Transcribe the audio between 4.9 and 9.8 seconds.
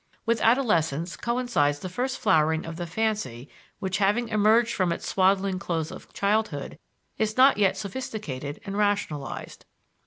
its swaddling clothes of childhood, is not yet sophisticated and rationalized.